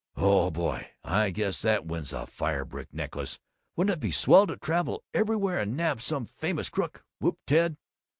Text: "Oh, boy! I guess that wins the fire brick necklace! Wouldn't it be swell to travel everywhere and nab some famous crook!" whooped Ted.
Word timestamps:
"Oh, 0.17 0.49
boy! 0.49 0.87
I 1.03 1.29
guess 1.29 1.61
that 1.61 1.85
wins 1.85 2.09
the 2.09 2.25
fire 2.25 2.65
brick 2.65 2.91
necklace! 2.91 3.39
Wouldn't 3.75 3.97
it 3.97 3.99
be 3.99 4.09
swell 4.09 4.47
to 4.47 4.57
travel 4.57 5.03
everywhere 5.13 5.59
and 5.59 5.77
nab 5.77 6.01
some 6.01 6.25
famous 6.25 6.69
crook!" 6.69 7.05
whooped 7.19 7.45
Ted. 7.45 7.77